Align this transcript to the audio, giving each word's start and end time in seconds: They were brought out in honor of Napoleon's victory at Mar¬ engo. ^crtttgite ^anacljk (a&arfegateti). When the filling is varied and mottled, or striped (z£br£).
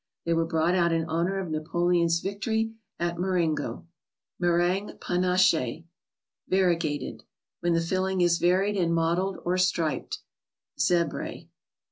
They 0.25 0.33
were 0.33 0.47
brought 0.47 0.73
out 0.73 0.91
in 0.91 1.05
honor 1.05 1.37
of 1.39 1.51
Napoleon's 1.51 2.21
victory 2.21 2.73
at 2.99 3.17
Mar¬ 3.19 3.39
engo. 3.53 3.85
^crtttgite 4.41 4.97
^anacljk 4.97 5.85
(a&arfegateti). 6.51 7.19
When 7.59 7.73
the 7.73 7.81
filling 7.81 8.21
is 8.21 8.39
varied 8.39 8.75
and 8.77 8.95
mottled, 8.95 9.37
or 9.45 9.59
striped 9.59 10.21
(z£br£). 10.75 11.45